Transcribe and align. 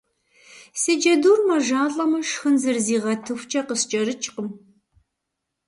Си 0.81 0.91
джэдур 1.01 1.39
мэжалӏэмэ 1.47 2.19
шхын 2.29 2.55
зыризыгъэтыхукӏэ 2.61 3.61
къыскӏэрыкӏкъым. 3.67 4.49